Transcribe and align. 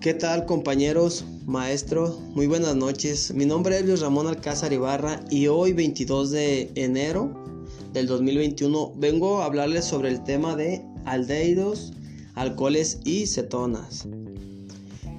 ¿Qué 0.00 0.14
tal 0.14 0.46
compañeros, 0.46 1.26
maestro? 1.44 2.18
Muy 2.34 2.46
buenas 2.46 2.74
noches. 2.74 3.34
Mi 3.34 3.44
nombre 3.44 3.78
es 3.78 3.84
Luis 3.84 4.00
Ramón 4.00 4.28
Alcázar 4.28 4.72
Ibarra 4.72 5.22
y 5.28 5.48
hoy 5.48 5.74
22 5.74 6.30
de 6.30 6.72
enero 6.74 7.34
del 7.92 8.06
2021 8.06 8.94
vengo 8.96 9.42
a 9.42 9.44
hablarles 9.44 9.84
sobre 9.84 10.08
el 10.08 10.24
tema 10.24 10.56
de 10.56 10.82
aldehídos, 11.04 11.92
alcoholes 12.34 13.00
y 13.04 13.26
cetonas. 13.26 14.08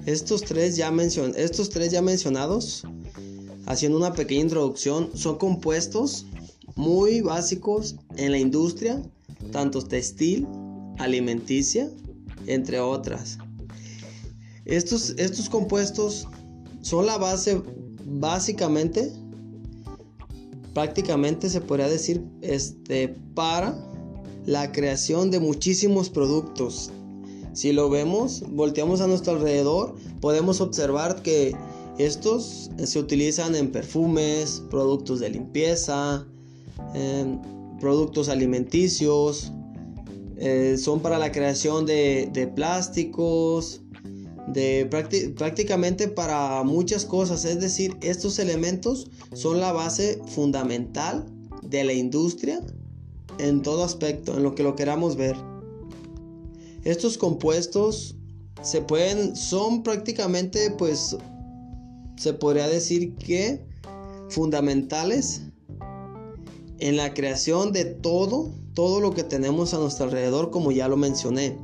Estos 0.06 0.42
tres 0.42 0.76
ya, 0.76 0.92
estos 1.36 1.70
tres 1.70 1.92
ya 1.92 2.02
mencionados, 2.02 2.82
haciendo 3.66 3.98
una 3.98 4.12
pequeña 4.14 4.40
introducción, 4.40 5.10
son 5.14 5.38
compuestos 5.38 6.26
muy 6.74 7.20
básicos 7.20 7.94
en 8.16 8.32
la 8.32 8.38
industria, 8.38 9.00
tanto 9.52 9.80
textil, 9.80 10.44
alimenticia, 10.98 11.88
entre 12.48 12.80
otras. 12.80 13.38
Estos, 14.64 15.14
estos 15.18 15.48
compuestos 15.48 16.26
son 16.80 17.06
la 17.06 17.18
base 17.18 17.60
básicamente, 18.04 19.12
prácticamente 20.74 21.48
se 21.48 21.60
podría 21.60 21.88
decir, 21.88 22.24
este, 22.40 23.08
para 23.34 23.76
la 24.46 24.72
creación 24.72 25.30
de 25.30 25.40
muchísimos 25.40 26.10
productos. 26.10 26.90
Si 27.52 27.72
lo 27.72 27.90
vemos, 27.90 28.44
volteamos 28.48 29.00
a 29.00 29.06
nuestro 29.06 29.34
alrededor, 29.34 29.94
podemos 30.20 30.60
observar 30.60 31.22
que 31.22 31.54
estos 31.98 32.70
se 32.82 32.98
utilizan 32.98 33.54
en 33.54 33.70
perfumes, 33.70 34.62
productos 34.70 35.20
de 35.20 35.30
limpieza, 35.30 36.26
productos 37.78 38.28
alimenticios, 38.28 39.52
eh, 40.38 40.76
son 40.78 41.00
para 41.00 41.18
la 41.18 41.30
creación 41.30 41.84
de, 41.84 42.30
de 42.32 42.46
plásticos, 42.46 43.81
de 44.52 44.86
prácticamente 45.36 46.08
para 46.08 46.62
muchas 46.62 47.04
cosas. 47.04 47.44
Es 47.44 47.60
decir, 47.60 47.96
estos 48.00 48.38
elementos 48.38 49.10
son 49.32 49.60
la 49.60 49.72
base 49.72 50.20
fundamental 50.26 51.26
de 51.62 51.84
la 51.84 51.92
industria 51.92 52.60
en 53.38 53.62
todo 53.62 53.84
aspecto, 53.84 54.36
en 54.36 54.42
lo 54.42 54.54
que 54.54 54.62
lo 54.62 54.76
queramos 54.76 55.16
ver. 55.16 55.36
Estos 56.84 57.16
compuestos 57.16 58.16
se 58.62 58.80
pueden, 58.80 59.36
son 59.36 59.82
prácticamente, 59.82 60.70
pues, 60.70 61.16
se 62.16 62.32
podría 62.32 62.68
decir 62.68 63.14
que 63.16 63.64
fundamentales 64.28 65.42
en 66.78 66.96
la 66.96 67.14
creación 67.14 67.72
de 67.72 67.84
todo, 67.84 68.52
todo 68.74 69.00
lo 69.00 69.12
que 69.12 69.22
tenemos 69.22 69.74
a 69.74 69.78
nuestro 69.78 70.06
alrededor, 70.06 70.50
como 70.50 70.72
ya 70.72 70.88
lo 70.88 70.96
mencioné. 70.96 71.56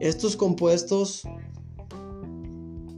Estos 0.00 0.36
compuestos 0.36 1.22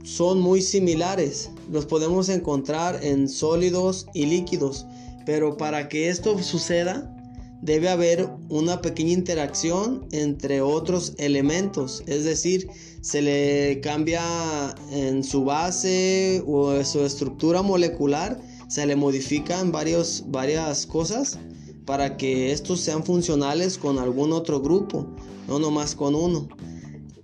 son 0.07 0.39
muy 0.39 0.61
similares. 0.61 1.49
Los 1.69 1.85
podemos 1.85 2.29
encontrar 2.29 3.03
en 3.03 3.27
sólidos 3.27 4.07
y 4.13 4.25
líquidos. 4.25 4.85
Pero 5.25 5.57
para 5.57 5.89
que 5.89 6.07
esto 6.07 6.41
suceda, 6.41 7.13
debe 7.61 7.89
haber 7.89 8.29
una 8.47 8.81
pequeña 8.81 9.11
interacción 9.11 10.07
entre 10.11 10.61
otros 10.61 11.13
elementos. 11.17 12.03
Es 12.07 12.23
decir, 12.23 12.69
se 13.01 13.21
le 13.21 13.81
cambia 13.81 14.73
en 14.91 15.25
su 15.25 15.43
base 15.43 16.41
o 16.47 16.81
su 16.85 17.03
estructura 17.03 17.61
molecular. 17.61 18.39
Se 18.69 18.85
le 18.85 18.95
modifican 18.95 19.73
varios, 19.73 20.23
varias 20.27 20.85
cosas 20.85 21.37
para 21.85 22.15
que 22.15 22.53
estos 22.53 22.79
sean 22.79 23.03
funcionales 23.03 23.77
con 23.77 23.99
algún 23.99 24.31
otro 24.31 24.61
grupo, 24.61 25.05
no 25.49 25.59
nomás 25.59 25.95
con 25.95 26.15
uno. 26.15 26.47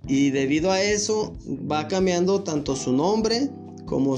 Y 0.06 0.30
debido 0.30 0.70
a 0.70 0.82
eso 0.82 1.34
va 1.70 1.88
cambiando 1.88 2.42
tanto 2.42 2.76
su 2.76 2.92
nombre 2.92 3.50
como, 3.86 4.16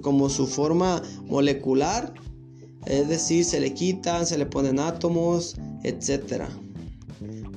como 0.00 0.28
su 0.28 0.46
forma 0.46 1.02
molecular. 1.26 2.14
Es 2.86 3.08
decir, 3.08 3.44
se 3.44 3.60
le 3.60 3.74
quitan, 3.74 4.26
se 4.26 4.38
le 4.38 4.46
ponen 4.46 4.78
átomos, 4.78 5.56
etc. 5.84 6.44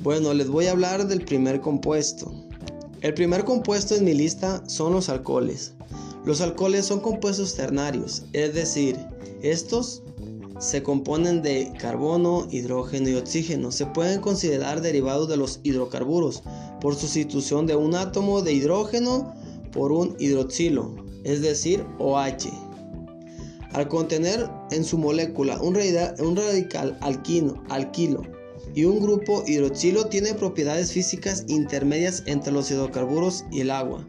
Bueno, 0.02 0.34
les 0.34 0.50
voy 0.50 0.68
a 0.68 0.72
hablar 0.72 1.08
del 1.08 1.24
primer 1.24 1.62
compuesto. 1.62 2.32
El 3.02 3.14
primer 3.14 3.44
compuesto 3.44 3.96
en 3.96 4.06
mi 4.06 4.14
lista 4.14 4.64
son 4.68 4.94
los 4.94 5.10
alcoholes. 5.10 5.74
Los 6.26 6.42
alcoholes 6.42 6.86
son 6.86 7.02
compuestos 7.02 7.54
ternarios, 7.54 8.24
es 8.34 8.56
decir, 8.56 8.98
estos 9.44 10.02
se 10.60 10.84
componen 10.84 11.42
de 11.42 11.72
carbono, 11.80 12.48
hidrógeno 12.50 13.10
y 13.10 13.16
oxígeno. 13.16 13.72
Se 13.72 13.86
pueden 13.86 14.22
considerar 14.22 14.82
derivados 14.82 15.28
de 15.28 15.38
los 15.38 15.60
hidrocarburos 15.64 16.44
por 16.82 16.96
sustitución 16.96 17.66
de 17.66 17.76
un 17.76 17.96
átomo 17.96 18.42
de 18.42 18.54
hidrógeno 18.54 19.34
por 19.72 19.92
un 19.92 20.16
hidroxilo, 20.20 20.96
es 21.24 21.42
decir, 21.42 21.86
OH. 22.00 22.50
Al 23.74 23.90
contener 23.90 24.50
en 24.72 24.86
su 24.86 24.98
molécula 24.98 25.60
un, 25.62 25.76
radical 25.76 26.98
alquino, 27.02 27.62
alquilo 27.70 28.22
y 28.74 28.86
un 28.86 29.02
grupo 29.02 29.44
hidroxilo 29.46 30.06
tiene 30.06 30.34
propiedades 30.34 30.94
físicas 30.94 31.44
intermedias 31.48 32.24
entre 32.26 32.54
los 32.54 32.72
hidrocarburos 32.72 33.44
y 33.52 33.62
el 33.62 33.72
agua. 33.72 34.08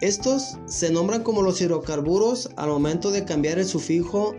Estos 0.00 0.56
se 0.66 0.90
nombran 0.90 1.22
como 1.22 1.42
los 1.42 1.60
hidrocarburos 1.60 2.50
al 2.56 2.68
momento 2.68 3.10
de 3.10 3.24
cambiar 3.24 3.58
el 3.58 3.66
sufijo 3.66 4.34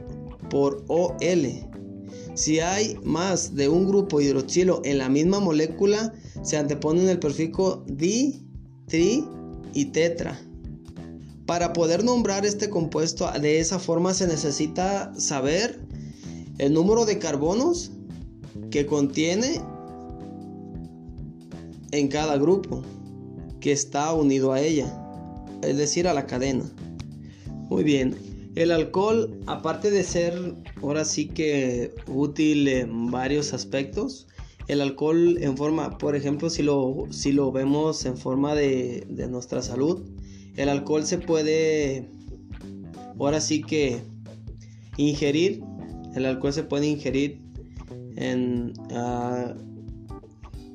por 0.53 0.85
OL. 0.87 1.47
Si 2.35 2.59
hay 2.59 2.95
más 3.03 3.55
de 3.55 3.69
un 3.69 3.87
grupo 3.87 4.21
hidroxilo 4.21 4.81
en 4.85 4.99
la 4.99 5.09
misma 5.09 5.39
molécula, 5.39 6.13
se 6.43 6.57
anteponen 6.57 7.09
el 7.09 7.17
prefijo 7.17 7.83
di, 7.87 8.45
tri 8.85 9.25
y 9.73 9.85
tetra. 9.85 10.39
Para 11.47 11.73
poder 11.73 12.03
nombrar 12.03 12.45
este 12.45 12.69
compuesto 12.69 13.27
de 13.41 13.59
esa 13.59 13.79
forma 13.79 14.13
se 14.13 14.27
necesita 14.27 15.11
saber 15.19 15.79
el 16.59 16.71
número 16.71 17.07
de 17.07 17.17
carbonos 17.17 17.91
que 18.69 18.85
contiene 18.85 19.59
en 21.89 22.09
cada 22.09 22.37
grupo 22.37 22.83
que 23.59 23.71
está 23.71 24.13
unido 24.13 24.53
a 24.53 24.61
ella, 24.61 24.85
es 25.63 25.77
decir, 25.77 26.07
a 26.07 26.13
la 26.13 26.27
cadena. 26.27 26.63
Muy 27.69 27.83
bien, 27.83 28.32
el 28.55 28.71
alcohol, 28.71 29.39
aparte 29.47 29.89
de 29.89 30.03
ser 30.03 30.55
ahora 30.81 31.05
sí 31.05 31.27
que 31.27 31.93
útil 32.07 32.67
en 32.67 33.09
varios 33.09 33.53
aspectos, 33.53 34.27
el 34.67 34.81
alcohol 34.81 35.37
en 35.41 35.57
forma, 35.57 35.97
por 35.97 36.15
ejemplo, 36.15 36.49
si 36.49 36.63
lo, 36.63 37.07
si 37.09 37.31
lo 37.31 37.51
vemos 37.51 38.05
en 38.05 38.17
forma 38.17 38.55
de, 38.55 39.05
nuestra 39.29 39.61
salud, 39.61 40.01
el 40.55 40.69
alcohol 40.69 41.05
se 41.05 41.17
puede, 41.17 42.09
ahora 43.19 43.41
sí 43.41 43.61
que 43.61 44.01
ingerir, 44.97 45.61
el 46.15 46.25
alcohol 46.25 46.53
se 46.53 46.63
puede 46.63 46.87
ingerir 46.87 47.41
en... 48.15 48.73
Ah, 48.91 49.55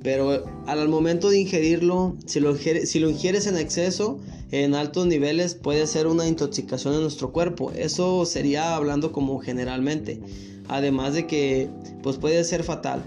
pero 0.03 0.45
al 0.67 0.89
momento 0.89 1.29
de 1.29 1.41
ingerirlo, 1.41 2.17
si 2.25 2.39
lo, 2.39 2.55
si 2.57 2.99
lo 3.01 3.11
ingieres 3.11 3.47
en 3.47 3.57
exceso, 3.57 4.21
en 4.51 4.75
altos 4.75 5.07
niveles 5.07 5.55
puede 5.55 5.87
ser 5.87 6.07
una 6.07 6.27
intoxicación 6.27 6.95
en 6.95 7.03
nuestro 7.03 7.33
cuerpo. 7.33 7.71
Eso 7.73 8.25
sería 8.25 8.77
hablando 8.77 9.13
como 9.13 9.39
generalmente. 9.41 10.21
Además 10.69 11.15
de 11.15 11.27
que 11.27 11.71
pues 12.03 12.17
puede 12.17 12.43
ser 12.45 12.63
fatal. 12.63 13.05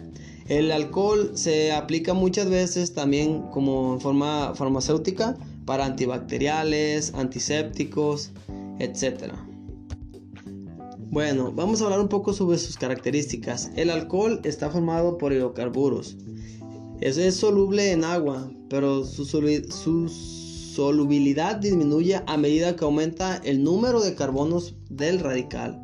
El 0.47 0.71
alcohol 0.71 1.31
se 1.35 1.71
aplica 1.71 2.13
muchas 2.13 2.49
veces 2.49 2.93
también 2.93 3.43
como 3.51 3.99
forma 3.99 4.53
farmacéutica 4.55 5.37
para 5.65 5.85
antibacteriales, 5.85 7.13
antisépticos, 7.13 8.31
etc. 8.79 9.33
Bueno, 11.11 11.51
vamos 11.51 11.81
a 11.81 11.85
hablar 11.85 11.99
un 11.99 12.07
poco 12.07 12.33
sobre 12.33 12.57
sus 12.57 12.77
características. 12.77 13.71
El 13.75 13.89
alcohol 13.89 14.41
está 14.43 14.69
formado 14.69 15.17
por 15.17 15.33
hidrocarburos. 15.33 16.17
Es, 17.01 17.35
soluble 17.35 17.91
en 17.91 18.03
agua, 18.03 18.51
pero 18.69 19.03
sus 19.03 19.33
solubilidad 20.75 21.57
disminuye 21.57 22.21
a 22.25 22.37
medida 22.37 22.75
que 22.75 22.85
aumenta 22.85 23.37
el 23.43 23.63
número 23.63 24.01
de 24.01 24.15
carbonos 24.15 24.75
del 24.89 25.19
radical. 25.19 25.81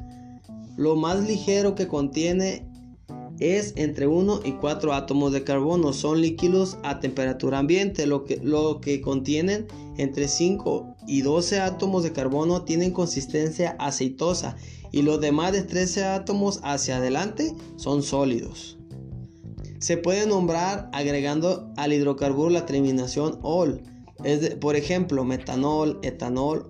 Lo 0.77 0.95
más 0.95 1.27
ligero 1.27 1.75
que 1.75 1.87
contiene 1.87 2.65
es 3.39 3.73
entre 3.75 4.07
1 4.07 4.41
y 4.45 4.53
4 4.53 4.93
átomos 4.93 5.33
de 5.33 5.43
carbono. 5.43 5.91
Son 5.91 6.21
líquidos 6.21 6.77
a 6.83 6.99
temperatura 6.99 7.59
ambiente. 7.59 8.07
Lo 8.07 8.23
que, 8.23 8.37
lo 8.37 8.79
que 8.79 9.01
contienen 9.01 9.67
entre 9.97 10.27
5 10.27 10.95
y 11.05 11.21
12 11.21 11.59
átomos 11.59 12.03
de 12.03 12.13
carbono 12.13 12.63
tienen 12.63 12.91
consistencia 12.91 13.75
aceitosa 13.79 14.55
y 14.91 15.01
los 15.01 15.19
demás 15.19 15.51
de 15.51 15.63
13 15.63 16.05
átomos 16.05 16.61
hacia 16.63 16.97
adelante 16.97 17.53
son 17.75 18.03
sólidos. 18.03 18.77
Se 19.79 19.97
puede 19.97 20.25
nombrar 20.25 20.89
agregando 20.93 21.71
al 21.75 21.93
hidrocarburo 21.93 22.49
la 22.49 22.65
terminación 22.65 23.37
OL 23.43 23.81
es 24.23 24.55
por 24.55 24.75
ejemplo, 24.75 25.23
metanol, 25.23 25.99
etanol 26.01 26.69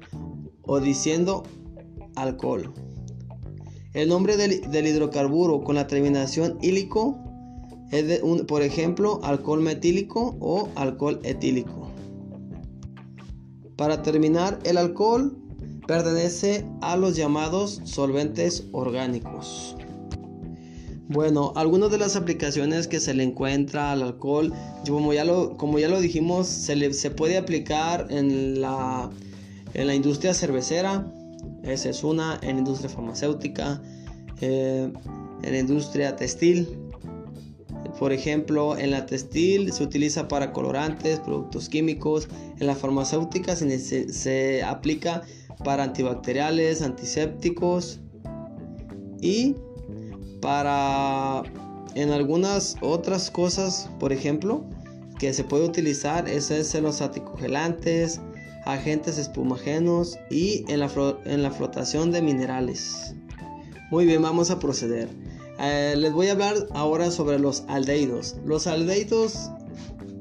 o 0.64 0.80
diciendo 0.80 1.44
alcohol. 2.16 2.74
El 3.94 4.10
nombre 4.10 4.38
del, 4.38 4.88
hidrocarburo 4.88 5.64
con 5.64 5.76
la 5.76 5.88
terminación 5.88 6.58
hílico 6.62 7.18
es, 7.92 8.08
de 8.08 8.22
un, 8.22 8.46
por 8.46 8.62
ejemplo, 8.62 9.20
alcohol 9.24 9.62
metílico 9.62 10.36
o 10.40 10.70
alcohol 10.76 11.20
etílico. 11.24 11.90
Para 13.78 14.02
terminar, 14.02 14.60
el 14.66 14.78
alcohol 14.78 15.38
pertenece 15.88 16.66
a 16.82 16.98
los 16.98 17.16
llamados 17.16 17.82
solventes 17.86 18.66
orgánicos. 18.72 19.77
Bueno, 21.10 21.54
algunas 21.56 21.90
de 21.90 21.98
las 21.98 22.18
aplicaciones 22.18 22.88
que 22.90 23.00
se 23.00 23.14
le 23.14 23.24
encuentra 23.24 23.94
al 23.94 24.04
alcohol, 24.04 24.54
como 24.86 25.14
ya 25.14 25.24
lo, 25.24 25.56
como 25.56 25.80
ya 25.80 25.88
lo 25.88 26.02
dijimos, 26.02 26.48
se, 26.48 26.94
se 26.94 27.12
puede 27.12 27.38
aplicar 27.38 28.08
en 28.10 28.60
la, 28.60 29.10
en 29.74 29.88
la 29.88 29.96
industria 29.96 30.34
cervecera, 30.34 31.10
esa 31.64 31.90
es 31.90 32.04
una, 32.04 32.38
en 32.42 32.56
la 32.56 32.60
industria 32.60 32.90
farmacéutica, 32.90 33.82
eh, 34.42 34.92
en 35.44 35.52
la 35.52 35.60
industria 35.60 36.18
textil. 36.18 36.78
Por 37.98 38.12
ejemplo, 38.12 38.78
en 38.78 38.92
la 38.92 39.06
textil 39.06 39.72
se 39.72 39.84
utiliza 39.84 40.28
para 40.28 40.52
colorantes, 40.52 41.22
productos 41.22 41.70
químicos. 41.70 42.28
En 42.60 42.68
la 42.68 42.76
farmacéutica 42.76 43.56
se, 43.56 44.12
se 44.12 44.62
aplica 44.62 45.24
para 45.64 45.84
antibacteriales, 45.84 46.82
antisépticos 46.82 48.02
y 49.22 49.56
para 50.42 51.44
en 51.96 52.12
algunas 52.12 52.76
otras 52.82 53.32
cosas, 53.32 53.90
por 54.00 54.14
ejemplo, 54.14 54.64
que 55.20 55.34
se 55.34 55.44
puede 55.44 55.66
utilizar 55.66 56.28
es 56.30 56.52
en 56.52 56.84
los 56.84 57.02
anticongelantes, 57.02 58.22
agentes 58.66 59.18
espumagenos 59.18 60.18
y 60.30 60.66
en 60.68 60.82
la, 60.82 60.92
en 61.26 61.42
la 61.42 61.52
flotación 61.52 62.12
de 62.12 62.22
minerales. 62.22 63.16
Muy 63.90 64.06
bien, 64.06 64.22
vamos 64.22 64.52
a 64.52 64.60
proceder. 64.60 65.10
Eh, 65.60 65.96
les 65.98 66.14
voy 66.14 66.28
a 66.28 66.34
hablar 66.34 66.56
ahora 66.72 67.10
sobre 67.10 67.40
los 67.40 67.64
aldehídos. 67.68 68.36
Los 68.46 68.68
aldehídos, 68.68 69.50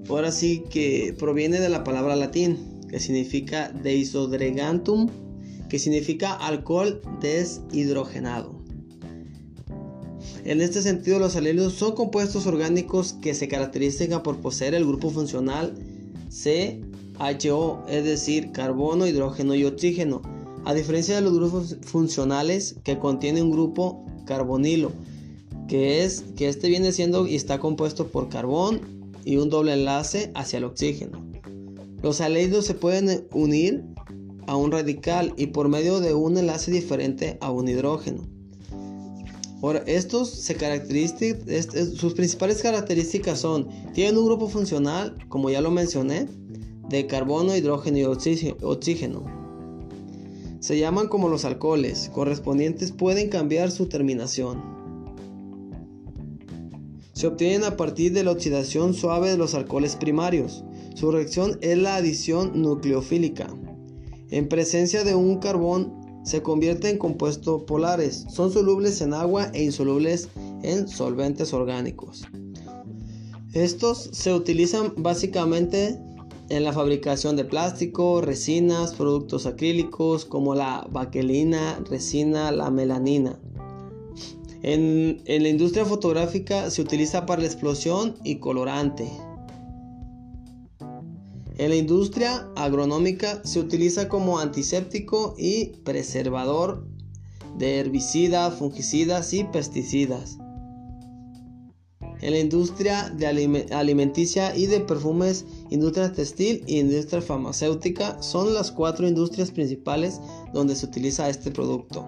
ahora 0.08 0.30
sí 0.30 0.64
que 0.70 1.14
proviene 1.18 1.60
de 1.60 1.68
la 1.68 1.84
palabra 1.84 2.16
latín, 2.16 2.80
que 2.88 3.00
significa 3.00 3.68
deisodregantum, 3.70 5.10
que 5.68 5.78
significa 5.78 6.32
alcohol 6.32 7.02
deshidrogenado. 7.20 8.55
En 10.46 10.60
este 10.60 10.80
sentido, 10.80 11.18
los 11.18 11.34
aldehídos 11.34 11.72
son 11.72 11.96
compuestos 11.96 12.46
orgánicos 12.46 13.14
que 13.14 13.34
se 13.34 13.48
caracterizan 13.48 14.22
por 14.22 14.36
poseer 14.36 14.76
el 14.76 14.86
grupo 14.86 15.10
funcional 15.10 15.74
CHO, 16.30 17.82
es 17.88 18.04
decir, 18.04 18.52
carbono, 18.52 19.08
hidrógeno 19.08 19.56
y 19.56 19.64
oxígeno 19.64 20.22
a 20.64 20.72
diferencia 20.72 21.16
de 21.16 21.22
los 21.22 21.34
grupos 21.34 21.78
funcionales 21.82 22.76
que 22.84 22.96
contiene 23.00 23.42
un 23.42 23.50
grupo 23.50 24.06
carbonilo, 24.24 24.92
que 25.66 26.04
es 26.04 26.22
que 26.36 26.48
este 26.48 26.68
viene 26.68 26.92
siendo 26.92 27.26
y 27.26 27.34
está 27.34 27.58
compuesto 27.58 28.06
por 28.06 28.28
carbón 28.28 29.10
y 29.24 29.38
un 29.38 29.50
doble 29.50 29.72
enlace 29.72 30.30
hacia 30.36 30.58
el 30.58 30.64
oxígeno. 30.64 31.26
Los 32.04 32.20
aldehídos 32.20 32.66
se 32.66 32.74
pueden 32.74 33.26
unir 33.32 33.82
a 34.46 34.56
un 34.56 34.70
radical 34.70 35.34
y 35.36 35.48
por 35.48 35.68
medio 35.68 35.98
de 35.98 36.14
un 36.14 36.38
enlace 36.38 36.70
diferente 36.70 37.36
a 37.40 37.50
un 37.50 37.68
hidrógeno. 37.68 38.35
Ahora, 39.66 39.82
estos 39.88 40.30
se 40.30 40.54
caracterizan, 40.54 41.40
sus 41.96 42.14
principales 42.14 42.62
características 42.62 43.40
son, 43.40 43.66
tienen 43.94 44.16
un 44.16 44.26
grupo 44.26 44.48
funcional, 44.48 45.16
como 45.28 45.50
ya 45.50 45.60
lo 45.60 45.72
mencioné, 45.72 46.28
de 46.88 47.08
carbono, 47.08 47.56
hidrógeno 47.56 47.98
y 47.98 48.04
oxígeno. 48.04 49.24
Se 50.60 50.78
llaman 50.78 51.08
como 51.08 51.28
los 51.28 51.44
alcoholes 51.44 52.08
correspondientes 52.14 52.92
pueden 52.92 53.28
cambiar 53.28 53.72
su 53.72 53.86
terminación. 53.86 54.62
Se 57.12 57.26
obtienen 57.26 57.64
a 57.64 57.76
partir 57.76 58.12
de 58.12 58.22
la 58.22 58.30
oxidación 58.30 58.94
suave 58.94 59.30
de 59.30 59.36
los 59.36 59.54
alcoholes 59.54 59.96
primarios. 59.96 60.62
Su 60.94 61.10
reacción 61.10 61.58
es 61.60 61.76
la 61.76 61.96
adición 61.96 62.62
nucleofílica. 62.62 63.52
En 64.30 64.48
presencia 64.48 65.02
de 65.02 65.16
un 65.16 65.38
carbón 65.38 66.05
se 66.26 66.42
convierte 66.42 66.90
en 66.90 66.98
compuestos 66.98 67.62
polares. 67.62 68.26
Son 68.28 68.52
solubles 68.52 69.00
en 69.00 69.14
agua 69.14 69.48
e 69.54 69.62
insolubles 69.62 70.28
en 70.62 70.88
solventes 70.88 71.54
orgánicos. 71.54 72.24
Estos 73.52 74.10
se 74.12 74.34
utilizan 74.34 74.92
básicamente 74.96 75.98
en 76.48 76.64
la 76.64 76.72
fabricación 76.72 77.36
de 77.36 77.44
plástico, 77.44 78.20
resinas, 78.20 78.92
productos 78.94 79.46
acrílicos 79.46 80.24
como 80.24 80.54
la 80.56 80.86
baquelina, 80.90 81.80
resina, 81.88 82.50
la 82.50 82.70
melanina. 82.70 83.38
En, 84.62 85.22
en, 85.26 85.42
la 85.44 85.48
industria 85.48 85.84
fotográfica 85.84 86.70
se 86.70 86.82
utiliza 86.82 87.24
para 87.24 87.42
la 87.42 87.46
explosión 87.46 88.16
y 88.24 88.36
colorante. 88.36 89.08
En 91.58 91.70
la 91.70 91.76
industria 91.76 92.50
agronómica 92.54 93.40
se 93.44 93.60
utiliza 93.60 94.08
como 94.08 94.38
antiséptico 94.38 95.34
y 95.38 95.68
preservador 95.84 96.86
de 97.56 97.78
herbicidas, 97.78 98.58
fungicidas 98.58 99.32
y 99.32 99.44
pesticidas. 99.44 100.36
En 102.20 102.32
la 102.32 102.38
industria 102.38 103.14
alimenticia 103.70 104.54
y 104.54 104.66
de 104.66 104.80
perfumes, 104.80 105.46
industria 105.70 106.12
textil 106.12 106.62
y 106.66 106.80
industria 106.80 107.22
farmacéutica 107.22 108.20
son 108.22 108.52
las 108.52 108.70
cuatro 108.70 109.08
industrias 109.08 109.50
principales 109.50 110.20
donde 110.52 110.76
se 110.76 110.84
utiliza 110.86 111.28
este 111.30 111.50
producto. 111.50 112.06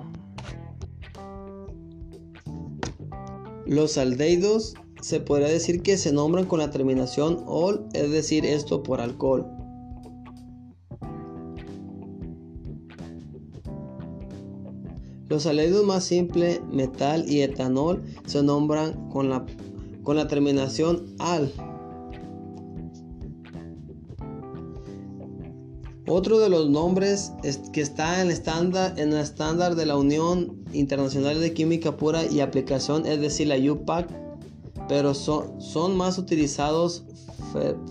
Los 3.66 3.96
aldehídos 3.96 4.74
se 5.00 5.20
podría 5.20 5.48
decir 5.48 5.82
que 5.82 5.96
se 5.96 6.12
nombran 6.12 6.46
con 6.46 6.58
la 6.58 6.70
terminación 6.70 7.42
ol, 7.46 7.86
es 7.92 8.10
decir, 8.10 8.44
esto 8.44 8.82
por 8.82 9.00
alcohol. 9.00 9.46
Los 15.28 15.46
aldehídos 15.46 15.84
más 15.84 16.04
simples, 16.04 16.60
metal 16.72 17.24
y 17.28 17.42
etanol, 17.42 18.02
se 18.26 18.42
nombran 18.42 19.08
con 19.10 19.28
la 19.28 19.44
con 20.08 20.16
la 20.16 20.26
terminación 20.26 21.14
al. 21.18 21.52
Otro 26.06 26.38
de 26.38 26.48
los 26.48 26.70
nombres 26.70 27.32
que 27.74 27.82
está 27.82 28.22
en 28.22 28.30
estándar, 28.30 28.98
en 28.98 29.12
el 29.12 29.18
estándar 29.18 29.74
de 29.74 29.84
la 29.84 29.98
Unión 29.98 30.64
Internacional 30.72 31.38
de 31.38 31.52
Química 31.52 31.98
Pura 31.98 32.24
y 32.24 32.40
Aplicación, 32.40 33.04
es 33.04 33.20
decir, 33.20 33.48
la 33.48 33.58
UPAC, 33.58 34.08
pero 34.88 35.14
son, 35.14 35.60
son 35.60 35.96
más 35.96 36.18
utilizados 36.18 37.04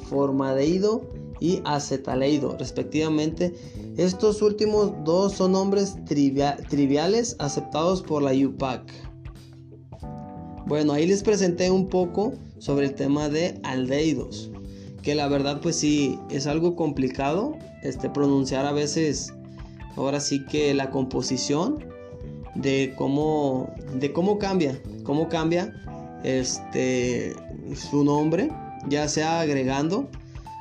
formaldehído 0.10 1.02
y 1.40 1.62
acetaleido, 1.66 2.56
respectivamente. 2.58 3.54
Estos 3.98 4.42
últimos 4.42 4.94
dos 5.04 5.34
son 5.34 5.54
nombres 5.54 5.96
triviales 6.06 7.36
aceptados 7.40 8.02
por 8.02 8.24
la 8.24 8.34
UPAC. 8.34 8.82
Bueno, 10.66 10.94
ahí 10.94 11.06
les 11.06 11.24
presenté 11.24 11.72
un 11.72 11.88
poco 11.88 12.34
sobre 12.58 12.88
el 12.88 12.96
tema 12.96 13.30
de 13.30 13.60
aldehídos, 13.64 14.52
que 15.02 15.16
la 15.16 15.28
verdad 15.28 15.62
pues 15.62 15.78
sí 15.78 16.20
es 16.30 16.48
algo 16.48 16.76
complicado 16.76 17.56
este 17.84 18.10
pronunciar 18.10 18.66
a 18.66 18.74
veces 18.74 19.34
ahora 19.96 20.20
sí 20.20 20.44
que 20.46 20.74
la 20.74 20.90
composición 20.90 21.86
de 22.56 22.94
cómo 22.98 23.72
de 23.94 24.12
cómo 24.12 24.40
cambia, 24.40 24.82
cómo 25.04 25.30
cambia 25.30 25.74
este 26.24 27.36
su 27.76 28.04
nombre, 28.04 28.52
ya 28.90 29.08
sea 29.08 29.42
agregando 29.42 30.10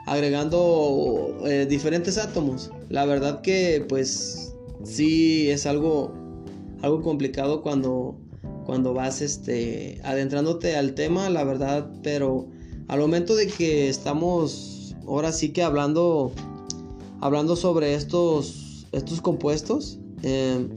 agregando 0.06 1.36
eh, 1.44 1.66
diferentes 1.68 2.16
átomos. 2.16 2.70
La 2.88 3.04
verdad 3.04 3.42
que 3.42 3.84
pues 3.88 4.54
sí 4.84 5.50
es 5.50 5.66
algo 5.66 6.14
algo 6.82 7.02
complicado 7.02 7.62
cuando 7.62 8.16
cuando 8.66 8.92
vas 8.92 9.22
este, 9.22 10.00
adentrándote 10.02 10.76
al 10.76 10.94
tema, 10.94 11.30
la 11.30 11.44
verdad, 11.44 11.88
pero 12.02 12.48
al 12.88 12.98
momento 12.98 13.36
de 13.36 13.46
que 13.46 13.88
estamos 13.88 14.96
ahora 15.06 15.32
sí 15.32 15.50
que 15.50 15.62
hablando, 15.62 16.32
hablando 17.20 17.54
sobre 17.54 17.94
estos, 17.94 18.88
estos 18.90 19.20
compuestos, 19.20 20.00
em, 20.22 20.68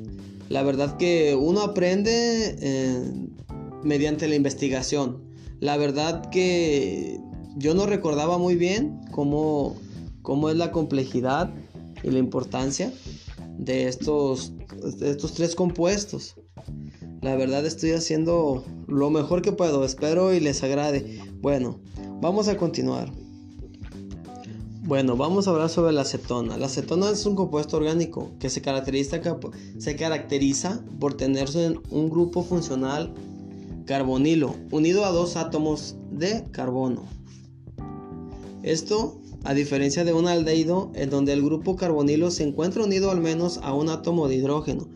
la 0.50 0.62
verdad 0.62 0.98
que 0.98 1.36
uno 1.36 1.62
aprende 1.62 2.56
em, 2.62 3.29
mediante 3.84 4.28
la 4.28 4.36
investigación. 4.36 5.24
La 5.60 5.78
verdad 5.78 6.30
que 6.30 7.20
yo 7.58 7.74
no 7.74 7.86
recordaba 7.86 8.38
muy 8.38 8.56
bien 8.56 9.02
cómo, 9.12 9.76
cómo 10.22 10.50
es 10.50 10.56
la 10.56 10.72
complejidad 10.72 11.54
y 12.04 12.12
la 12.12 12.20
importancia 12.20 12.94
de 13.58 13.88
estos, 13.88 14.54
estos 15.02 15.34
tres 15.34 15.56
compuestos. 15.56 16.36
La 17.22 17.36
verdad 17.36 17.66
estoy 17.66 17.92
haciendo 17.92 18.64
lo 18.88 19.10
mejor 19.10 19.42
que 19.42 19.52
puedo. 19.52 19.84
Espero 19.84 20.34
y 20.34 20.40
les 20.40 20.64
agrade. 20.64 21.20
Bueno, 21.42 21.80
vamos 22.22 22.48
a 22.48 22.56
continuar. 22.56 23.12
Bueno, 24.84 25.18
vamos 25.18 25.48
a 25.48 25.52
hablar 25.52 25.70
sobre 25.70 25.92
la 25.92 26.02
acetona. 26.02 26.58
La 26.58 26.68
acetona 26.68 27.12
es 27.12 27.26
un 27.26 27.36
compuesto 27.36 27.78
orgánico 27.78 28.32
que 28.40 28.50
se 28.50 28.62
caracteriza, 28.62 29.22
se 29.78 29.96
caracteriza 29.96 30.84
por 31.00 31.16
tener 31.16 31.50
un 31.92 32.10
grupo 32.10 32.44
funcional 32.44 33.14
carbonilo 33.90 34.56
unido 34.70 35.04
a 35.04 35.10
dos 35.10 35.36
átomos 35.36 35.96
de 36.12 36.46
carbono. 36.52 37.06
Esto 38.62 39.20
a 39.44 39.56
diferencia 39.56 40.04
de 40.04 40.14
un 40.14 40.28
aldehído 40.28 40.92
en 40.94 41.10
donde 41.10 41.34
el 41.34 41.42
grupo 41.42 41.76
carbonilo 41.76 42.30
se 42.30 42.44
encuentra 42.44 42.84
unido 42.84 43.10
al 43.10 43.20
menos 43.20 43.60
a 43.64 43.74
un 43.74 43.90
átomo 43.90 44.28
de 44.28 44.36
hidrógeno. 44.36 44.88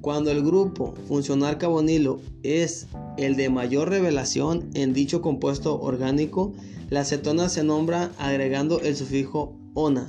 Cuando 0.00 0.32
el 0.32 0.42
grupo 0.42 0.94
funcional 1.06 1.58
carbonilo 1.58 2.18
es 2.42 2.88
el 3.18 3.36
de 3.36 3.50
mayor 3.50 3.88
revelación 3.88 4.68
en 4.74 4.94
dicho 4.94 5.22
compuesto 5.22 5.80
orgánico, 5.80 6.52
la 6.88 7.04
cetona 7.04 7.48
se 7.48 7.62
nombra 7.62 8.10
agregando 8.18 8.80
el 8.80 8.96
sufijo 8.96 9.56
ona. 9.74 10.08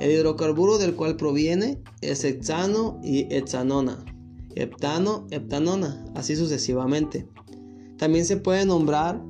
El 0.00 0.10
hidrocarburo 0.10 0.78
del 0.78 0.96
cual 0.96 1.14
proviene 1.14 1.80
es 2.00 2.24
hexano 2.24 2.98
y 3.04 3.32
hexanona, 3.32 4.04
heptano, 4.56 5.28
heptanona, 5.30 6.04
así 6.16 6.34
sucesivamente. 6.34 7.28
También 7.98 8.24
se 8.24 8.36
puede 8.36 8.66
nombrar 8.66 9.22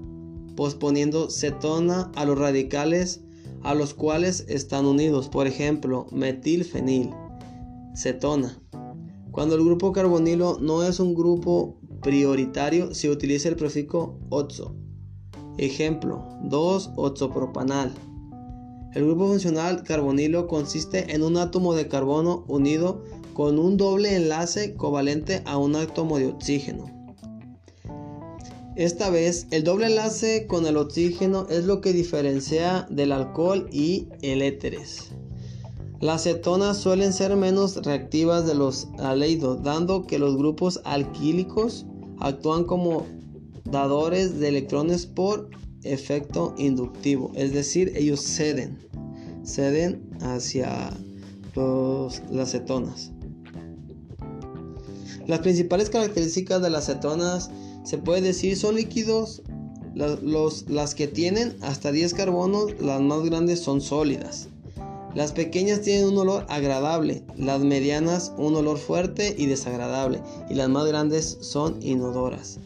posponiendo 0.57 1.31
cetona 1.31 2.11
a 2.15 2.25
los 2.25 2.39
radicales 2.39 3.21
a 3.63 3.75
los 3.75 3.95
cuales 3.95 4.45
están 4.49 4.87
unidos, 4.87 5.29
por 5.29 5.47
ejemplo, 5.47 6.07
metilfenil, 6.13 7.11
cetona. 7.95 8.61
Cuando 9.33 9.57
el 9.57 9.65
grupo 9.65 9.93
carbonilo 9.93 10.59
no 10.61 10.83
es 10.83 11.01
un 11.01 11.15
grupo 11.15 11.79
prioritario, 12.01 12.95
se 12.95 13.11
utiliza 13.11 13.49
el 13.49 13.57
prefijo 13.57 14.19
oxo. 14.31 14.75
Ejemplo, 15.59 16.25
2-oxopropanal. 16.45 17.91
El 18.95 19.05
grupo 19.05 19.27
funcional 19.27 19.83
carbonilo 19.83 20.47
consiste 20.47 21.13
en 21.15 21.23
un 21.23 21.37
átomo 21.37 21.75
de 21.75 21.89
carbono 21.89 22.45
unido 22.49 23.03
con 23.35 23.59
un 23.59 23.77
doble 23.77 24.17
enlace 24.17 24.75
covalente 24.75 25.43
a 25.45 25.59
un 25.59 25.77
átomo 25.77 26.19
de 26.19 26.29
oxígeno. 26.29 26.96
Esta 28.77 29.09
vez, 29.09 29.47
el 29.53 29.65
doble 29.65 29.87
enlace 29.87 30.47
con 30.47 30.67
el 30.67 30.77
oxígeno 30.77 31.47
es 31.49 31.65
lo 31.65 31.81
que 31.81 31.95
diferencia 31.95 32.87
del 32.91 33.11
alcohol 33.11 33.67
y 33.73 34.09
el 34.21 34.43
éteres. 34.43 35.13
Las 35.99 36.25
cetonas 36.25 36.77
suelen 36.77 37.15
ser 37.15 37.35
menos 37.37 37.77
reactivas 37.77 38.47
de 38.47 38.55
los 38.55 38.89
aldehídos, 38.99 39.63
dando 39.63 40.07
que 40.07 40.19
los 40.19 40.37
grupos 40.37 40.83
alquílicos 40.85 41.87
actúan 42.21 42.65
como 42.65 43.07
dadores 43.65 44.39
de 44.39 44.49
electrones 44.49 45.07
por 45.07 45.49
efecto 45.83 46.55
inductivo, 46.59 47.33
es 47.35 47.55
decir, 47.55 47.95
ellos 47.97 48.21
ceden, 48.21 48.79
ceden 49.43 50.07
hacia 50.21 50.91
las 52.31 52.51
cetonas. 52.51 53.11
Las 55.27 55.39
principales 55.39 55.89
características 55.89 56.61
de 56.61 56.69
las 56.69 56.87
cetonas 56.87 57.51
se 57.87 57.99
puede 57.99 58.21
decir 58.21 58.57
son 58.57 58.75
líquidos. 58.75 59.43
las 59.95 60.95
que 60.95 61.07
tienen 61.07 61.57
hasta 61.63 61.93
10 61.93 62.13
carbonos, 62.13 62.79
las 62.81 63.01
más 63.01 63.23
grandes 63.23 63.61
son 63.61 63.81
sólidas. 63.81 64.49
Las 65.15 65.33
pequeñas 65.33 65.81
tienen 65.81 66.09
un 66.09 66.19
olor 66.19 66.45
agradable, 66.51 67.23
las 67.39 67.61
medianas 67.61 68.33
un 68.37 68.55
olor 68.57 68.77
fuerte 68.77 69.35
y 69.39 69.47
desagradable 69.47 70.21
y 70.51 70.55
las 70.55 70.69
más 70.69 70.85
grandes 70.87 71.39
son 71.41 71.81
inodoras. 71.81 72.59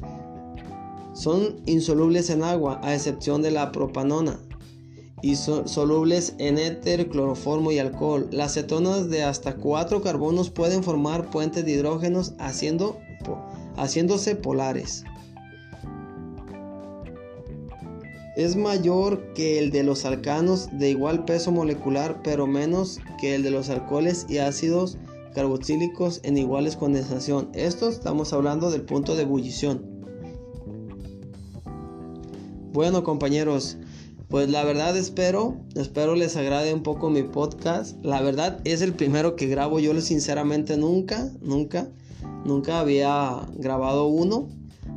Son 1.13 1.61
insolubles 1.67 2.31
en 2.31 2.43
agua 2.43 2.81
a 2.83 2.95
excepción 2.95 3.43
de 3.43 3.53
la 3.53 3.71
propanona 3.71 4.41
y 5.23 5.37
son 5.37 5.69
solubles 5.69 6.35
en 6.39 6.59
éter, 6.59 7.09
cloroformo 7.09 7.71
y 7.71 7.79
alcohol. 7.79 8.27
Las 8.33 8.55
cetonas 8.55 9.11
de 9.11 9.23
hasta 9.23 9.55
4 9.57 10.03
carbonos 10.03 10.51
pueden 10.51 10.83
formar 10.83 11.31
puentes 11.31 11.65
de 11.65 11.73
hidrógenos 11.73 12.33
haciendo, 12.39 12.99
haciéndose 13.81 14.37
polares. 14.37 15.05
Es 18.37 18.55
mayor 18.55 19.33
que 19.35 19.59
el 19.59 19.71
de 19.71 19.83
los 19.83 20.05
alcanos 20.05 20.69
de 20.73 20.91
igual 20.91 21.25
peso 21.25 21.51
molecular, 21.51 22.21
pero 22.23 22.47
menos 22.47 23.01
que 23.19 23.35
el 23.35 23.43
de 23.43 23.51
los 23.51 23.71
alcoholes 23.71 24.27
y 24.29 24.39
ácidos 24.39 24.99
carboxílicos 25.35 26.21
en 26.25 26.37
iguales 26.37 26.77
condensación. 26.77 27.49
Esto 27.55 27.89
estamos 27.89 28.33
hablando 28.33 28.71
del 28.71 28.83
punto 28.83 29.17
de 29.17 29.23
ebullición. 29.23 29.83
Bueno 32.73 33.03
compañeros, 33.03 33.79
pues 34.29 34.49
la 34.49 34.63
verdad 34.63 34.97
espero, 34.97 35.57
espero 35.75 36.15
les 36.15 36.37
agrade 36.37 36.73
un 36.75 36.83
poco 36.83 37.11
mi 37.11 37.23
podcast. 37.23 37.97
La 38.05 38.21
verdad 38.21 38.61
es 38.65 38.83
el 38.83 38.93
primero 38.93 39.37
que 39.37 39.49
grabo. 39.49 39.81
Yo 39.81 39.99
sinceramente 40.01 40.77
nunca, 40.77 41.33
nunca, 41.41 41.91
nunca 42.45 42.81
había 42.81 43.47
grabado 43.57 44.07
uno. 44.07 44.49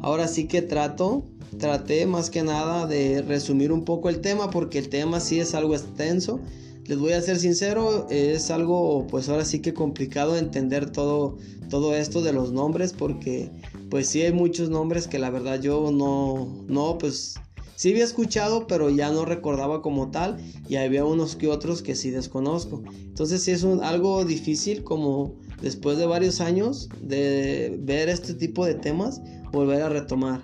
Ahora 0.02 0.28
sí 0.28 0.48
que 0.48 0.62
trato 0.62 1.26
traté 1.58 2.06
más 2.06 2.30
que 2.30 2.44
nada 2.44 2.88
de 2.88 3.22
resumir 3.22 3.72
un 3.72 3.86
poco 3.86 4.10
el 4.10 4.22
tema 4.22 4.50
porque 4.50 4.80
el 4.80 4.90
tema 4.90 5.20
sí 5.20 5.40
es 5.40 5.54
algo 5.54 5.76
extenso. 5.76 6.40
Les 6.86 7.00
voy 7.00 7.14
a 7.14 7.22
ser 7.22 7.40
sincero, 7.40 8.08
es 8.10 8.52
algo 8.52 9.08
pues 9.08 9.30
ahora 9.30 9.46
sí 9.46 9.60
que 9.60 9.74
complicado 9.74 10.38
entender 10.38 10.90
todo, 10.90 11.38
todo 11.70 11.96
esto 11.96 12.22
de 12.22 12.34
los 12.34 12.52
nombres 12.52 12.92
porque 12.92 13.50
pues 13.90 14.08
sí 14.08 14.22
hay 14.22 14.34
muchos 14.34 14.70
nombres 14.70 15.08
que 15.08 15.20
la 15.20 15.30
verdad 15.30 15.62
yo 15.62 15.92
no, 15.92 16.66
no 16.68 16.98
pues 16.98 17.36
sí 17.76 17.92
había 17.92 18.04
escuchado 18.04 18.68
pero 18.68 18.90
ya 18.90 19.12
no 19.12 19.24
recordaba 19.24 19.82
como 19.82 20.12
tal 20.12 20.38
y 20.68 20.76
había 20.76 21.06
unos 21.06 21.38
que 21.38 21.48
otros 21.48 21.82
que 21.82 21.96
sí 21.96 22.10
desconozco. 22.10 22.84
Entonces 22.94 23.44
sí 23.44 23.52
es 23.52 23.64
algo 23.64 24.26
difícil 24.26 24.84
como 24.84 25.36
después 25.64 25.98
de 25.98 26.06
varios 26.06 26.42
años 26.42 26.90
de 27.02 27.80
ver 27.82 28.10
este 28.10 28.34
tipo 28.34 28.66
de 28.66 28.76
temas 28.76 29.22
volver 29.52 29.82
a 29.82 29.90
retomar. 29.90 30.42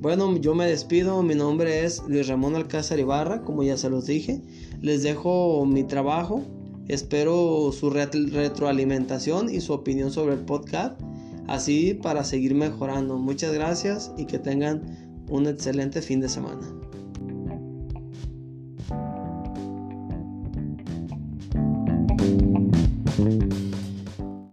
Bueno, 0.00 0.36
yo 0.36 0.54
me 0.54 0.66
despido. 0.66 1.22
Mi 1.22 1.34
nombre 1.34 1.84
es 1.84 2.02
Luis 2.06 2.28
Ramón 2.28 2.54
Alcázar 2.54 3.00
Ibarra, 3.00 3.42
como 3.42 3.62
ya 3.62 3.76
se 3.76 3.90
los 3.90 4.06
dije. 4.06 4.40
Les 4.80 5.02
dejo 5.02 5.66
mi 5.66 5.82
trabajo. 5.82 6.42
Espero 6.88 7.72
su 7.72 7.90
retroalimentación 7.90 9.52
y 9.52 9.60
su 9.60 9.72
opinión 9.72 10.12
sobre 10.12 10.34
el 10.34 10.40
podcast, 10.40 11.00
así 11.48 11.94
para 11.94 12.22
seguir 12.22 12.54
mejorando. 12.54 13.16
Muchas 13.16 13.54
gracias 13.54 14.12
y 14.18 14.26
que 14.26 14.38
tengan 14.38 15.24
un 15.30 15.46
excelente 15.46 16.02
fin 16.02 16.20
de 16.20 16.28
semana. 16.28 16.60